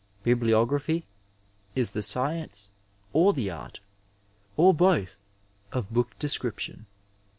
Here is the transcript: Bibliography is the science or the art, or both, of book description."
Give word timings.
Bibliography 0.23 1.05
is 1.75 1.91
the 1.91 2.01
science 2.01 2.69
or 3.13 3.33
the 3.33 3.51
art, 3.51 3.81
or 4.57 4.73
both, 4.73 5.15
of 5.71 5.91
book 5.93 6.17
description." 6.17 6.87